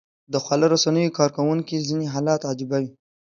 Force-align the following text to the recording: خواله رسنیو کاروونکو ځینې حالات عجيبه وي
خواله 0.43 0.67
رسنیو 0.73 1.15
کاروونکو 1.17 1.85
ځینې 1.87 2.05
حالات 2.13 2.41
عجيبه 2.51 2.77
وي 2.81 2.91